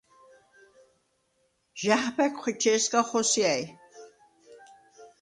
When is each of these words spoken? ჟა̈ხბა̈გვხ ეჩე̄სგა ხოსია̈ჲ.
ჟა̈ხბა̈გვხ 1.81 2.45
ეჩე̄სგა 2.51 3.01
ხოსია̈ჲ. 3.07 3.57